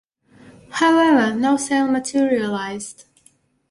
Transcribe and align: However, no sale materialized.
However, 0.71 1.35
no 1.35 1.57
sale 1.57 1.87
materialized. 1.87 3.05